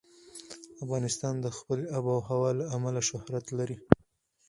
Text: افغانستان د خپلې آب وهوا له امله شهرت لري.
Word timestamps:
افغانستان 0.83 1.33
د 1.41 1.47
خپلې 1.57 1.85
آب 1.97 2.05
وهوا 2.09 2.51
له 2.59 2.65
امله 2.75 3.01
شهرت 3.09 3.45
لري. 3.57 3.77